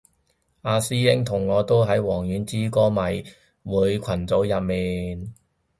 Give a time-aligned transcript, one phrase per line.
[0.63, 3.23] 阿師兄同我都喺王菀之歌迷
[3.63, 5.31] 會群組入面